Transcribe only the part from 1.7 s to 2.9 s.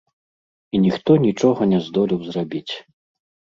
не здолеў зрабіць.